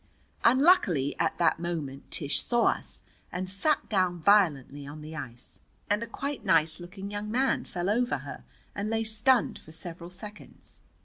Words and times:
Unluckily 0.43 1.15
at 1.19 1.37
that 1.37 1.59
moment 1.59 2.09
Tish 2.09 2.41
saw 2.41 2.69
us, 2.69 3.03
and 3.31 3.47
sat 3.47 3.87
down 3.87 4.17
violently 4.17 4.87
on 4.87 5.01
the 5.03 5.15
ice. 5.15 5.59
And 5.91 6.01
a 6.01 6.07
quite 6.07 6.43
nice 6.43 6.79
looking 6.79 7.11
young 7.11 7.29
man 7.29 7.65
fell 7.65 7.87
over 7.87 8.17
her 8.17 8.43
and 8.73 8.89
lay 8.89 9.03
stunned 9.03 9.59
for 9.59 9.71
several 9.71 10.09
seconds. 10.09 10.79